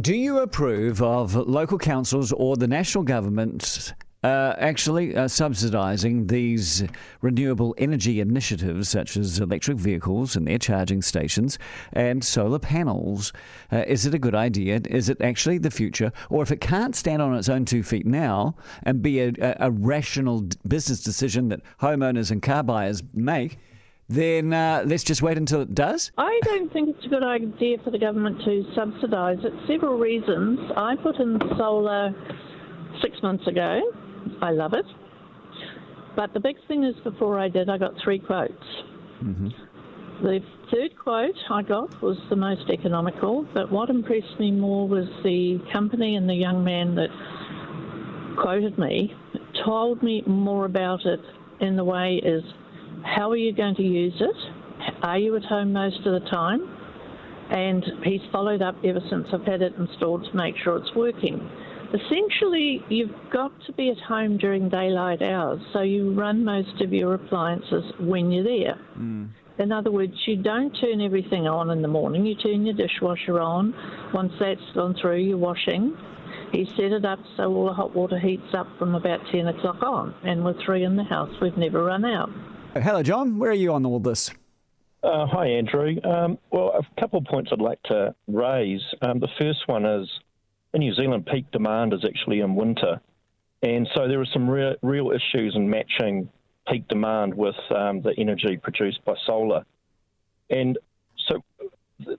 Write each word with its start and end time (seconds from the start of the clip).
Do 0.00 0.14
you 0.14 0.38
approve 0.38 1.02
of 1.02 1.34
local 1.34 1.76
councils 1.76 2.30
or 2.30 2.56
the 2.56 2.68
national 2.68 3.02
government 3.02 3.92
uh, 4.22 4.54
actually 4.58 5.16
uh, 5.16 5.24
subsidising 5.24 6.28
these 6.28 6.84
renewable 7.20 7.74
energy 7.78 8.20
initiatives 8.20 8.88
such 8.88 9.16
as 9.16 9.40
electric 9.40 9.76
vehicles 9.76 10.36
and 10.36 10.46
their 10.46 10.58
charging 10.58 11.02
stations 11.02 11.58
and 11.94 12.22
solar 12.22 12.60
panels. 12.60 13.32
Uh, 13.72 13.84
is 13.88 14.06
it 14.06 14.14
a 14.14 14.18
good 14.18 14.36
idea? 14.36 14.80
Is 14.88 15.08
it 15.08 15.20
actually 15.20 15.58
the 15.58 15.70
future? 15.70 16.12
Or 16.30 16.42
if 16.42 16.52
it 16.52 16.60
can't 16.60 16.94
stand 16.94 17.20
on 17.20 17.34
its 17.34 17.48
own 17.48 17.64
two 17.64 17.82
feet 17.82 18.06
now 18.06 18.54
and 18.84 19.02
be 19.02 19.20
a, 19.20 19.32
a, 19.40 19.56
a 19.60 19.70
rational 19.70 20.48
business 20.66 21.02
decision 21.02 21.48
that 21.48 21.60
homeowners 21.80 22.30
and 22.30 22.40
car 22.40 22.62
buyers 22.62 23.02
make, 23.14 23.58
then 24.08 24.52
uh, 24.52 24.82
let's 24.86 25.04
just 25.04 25.22
wait 25.22 25.36
until 25.36 25.60
it 25.60 25.74
does? 25.74 26.10
I 26.16 26.40
don't 26.44 26.72
think 26.72 26.96
it's 26.96 27.04
a 27.04 27.08
good 27.08 27.22
idea 27.22 27.76
for 27.84 27.90
the 27.90 27.98
government 27.98 28.38
to 28.44 28.64
subsidise 28.74 29.38
it. 29.44 29.52
Several 29.66 29.98
reasons. 29.98 30.58
I 30.76 30.96
put 30.96 31.16
in 31.16 31.38
solar 31.58 32.14
six 33.02 33.22
months 33.22 33.46
ago. 33.46 33.80
I 34.40 34.50
love 34.50 34.72
it. 34.72 34.86
But 36.16 36.32
the 36.32 36.40
big 36.40 36.56
thing 36.66 36.84
is, 36.84 36.94
before 37.04 37.38
I 37.38 37.48
did, 37.48 37.68
I 37.68 37.78
got 37.78 37.92
three 38.02 38.18
quotes. 38.18 38.52
Mm-hmm. 39.22 39.48
The 40.22 40.40
third 40.72 40.98
quote 40.98 41.36
I 41.50 41.62
got 41.62 42.02
was 42.02 42.16
the 42.28 42.34
most 42.34 42.68
economical, 42.70 43.46
but 43.54 43.70
what 43.70 43.88
impressed 43.88 44.40
me 44.40 44.50
more 44.50 44.88
was 44.88 45.06
the 45.22 45.60
company 45.72 46.16
and 46.16 46.28
the 46.28 46.34
young 46.34 46.64
man 46.64 46.96
that 46.96 47.08
quoted 48.40 48.76
me 48.78 49.14
told 49.64 50.02
me 50.02 50.22
more 50.26 50.64
about 50.64 51.04
it 51.04 51.20
in 51.60 51.76
the 51.76 51.84
way 51.84 52.20
is 52.24 52.42
how 53.14 53.30
are 53.30 53.36
you 53.36 53.52
going 53.52 53.74
to 53.76 53.82
use 53.82 54.14
it? 54.20 54.36
Are 55.02 55.18
you 55.18 55.36
at 55.36 55.44
home 55.44 55.72
most 55.72 55.98
of 56.06 56.20
the 56.20 56.28
time? 56.28 56.76
And 57.50 57.84
he's 58.04 58.20
followed 58.30 58.60
up 58.60 58.76
ever 58.84 59.00
since 59.08 59.26
I've 59.32 59.44
had 59.44 59.62
it 59.62 59.74
installed 59.78 60.24
to 60.24 60.36
make 60.36 60.54
sure 60.62 60.76
it's 60.76 60.94
working. 60.94 61.50
Essentially, 61.88 62.84
you've 62.90 63.14
got 63.32 63.50
to 63.64 63.72
be 63.72 63.90
at 63.90 63.98
home 63.98 64.36
during 64.36 64.68
daylight 64.68 65.22
hours, 65.22 65.60
so 65.72 65.80
you 65.80 66.12
run 66.12 66.44
most 66.44 66.82
of 66.82 66.92
your 66.92 67.14
appliances 67.14 67.84
when 67.98 68.30
you're 68.30 68.44
there. 68.44 68.78
Mm. 68.98 69.30
In 69.58 69.72
other 69.72 69.90
words, 69.90 70.12
you 70.26 70.36
don't 70.36 70.70
turn 70.78 71.00
everything 71.00 71.48
on 71.48 71.70
in 71.70 71.80
the 71.80 71.88
morning, 71.88 72.26
you 72.26 72.34
turn 72.34 72.66
your 72.66 72.74
dishwasher 72.74 73.40
on. 73.40 73.74
Once 74.12 74.32
that's 74.38 74.60
gone 74.74 74.94
through, 75.00 75.16
you're 75.16 75.38
washing. 75.38 75.96
He 76.52 76.66
set 76.76 76.92
it 76.92 77.06
up 77.06 77.20
so 77.36 77.52
all 77.54 77.66
the 77.66 77.72
hot 77.72 77.94
water 77.94 78.18
heats 78.18 78.54
up 78.54 78.66
from 78.78 78.94
about 78.94 79.20
10 79.32 79.48
o'clock 79.48 79.82
on, 79.82 80.14
and 80.24 80.44
with 80.44 80.56
three 80.60 80.84
in 80.84 80.96
the 80.96 81.04
house, 81.04 81.34
we've 81.40 81.56
never 81.56 81.84
run 81.84 82.04
out. 82.04 82.30
Hello, 82.74 83.02
John. 83.02 83.38
Where 83.38 83.50
are 83.50 83.54
you 83.54 83.72
on 83.72 83.86
all 83.86 83.98
this? 83.98 84.30
Uh, 85.02 85.26
hi, 85.26 85.46
Andrew. 85.46 85.96
Um, 86.04 86.38
well, 86.50 86.72
a 86.78 87.00
couple 87.00 87.18
of 87.18 87.24
points 87.24 87.50
I'd 87.52 87.60
like 87.60 87.82
to 87.84 88.14
raise. 88.26 88.82
Um, 89.00 89.20
the 89.20 89.28
first 89.38 89.66
one 89.66 89.86
is 89.86 90.08
in 90.74 90.80
New 90.80 90.94
Zealand, 90.94 91.26
peak 91.26 91.50
demand 91.50 91.94
is 91.94 92.04
actually 92.04 92.40
in 92.40 92.54
winter. 92.54 93.00
And 93.62 93.88
so 93.94 94.06
there 94.06 94.20
are 94.20 94.26
some 94.32 94.48
re- 94.48 94.76
real 94.82 95.10
issues 95.10 95.56
in 95.56 95.68
matching 95.68 96.28
peak 96.68 96.86
demand 96.88 97.34
with 97.34 97.56
um, 97.74 98.02
the 98.02 98.14
energy 98.18 98.58
produced 98.58 99.04
by 99.04 99.14
solar. 99.26 99.64
And 100.50 100.78
so 101.26 101.42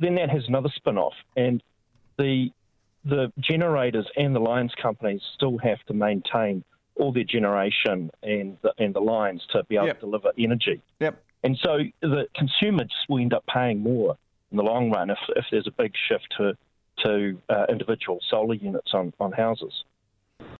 then 0.00 0.14
that 0.14 0.30
has 0.30 0.42
another 0.48 0.70
spin 0.76 0.96
off. 0.96 1.14
And 1.36 1.62
the, 2.18 2.50
the 3.04 3.32
generators 3.40 4.06
and 4.16 4.34
the 4.34 4.40
lines 4.40 4.72
companies 4.80 5.20
still 5.34 5.58
have 5.58 5.78
to 5.88 5.94
maintain 5.94 6.64
all 6.98 7.12
their 7.12 7.24
generation 7.24 8.10
and 8.22 8.56
the, 8.62 8.72
and 8.78 8.94
the 8.94 9.00
lines 9.00 9.42
to 9.52 9.62
be 9.64 9.76
able 9.76 9.86
yep. 9.86 10.00
to 10.00 10.06
deliver 10.06 10.32
energy. 10.38 10.82
Yep. 11.00 11.22
And 11.44 11.58
so 11.62 11.78
the 12.00 12.26
consumers 12.34 12.92
will 13.08 13.20
end 13.20 13.32
up 13.32 13.44
paying 13.46 13.80
more 13.80 14.16
in 14.50 14.56
the 14.56 14.62
long 14.62 14.90
run 14.90 15.10
if, 15.10 15.18
if 15.36 15.44
there's 15.50 15.66
a 15.66 15.72
big 15.72 15.92
shift 16.08 16.26
to 16.38 16.56
to 17.04 17.38
uh, 17.50 17.66
individual 17.68 18.18
solar 18.30 18.54
units 18.54 18.92
on, 18.94 19.12
on 19.20 19.30
houses. 19.30 19.84